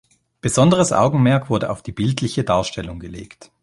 Besonderes 0.41 0.93
Augenmerk 0.93 1.51
wurde 1.51 1.69
auf 1.69 1.83
die 1.83 1.91
bildliche 1.91 2.43
Darstellung 2.43 2.97
gelegt. 2.97 3.51